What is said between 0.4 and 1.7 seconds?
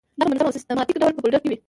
او سیستماتیک ډول په فولډر کې وي.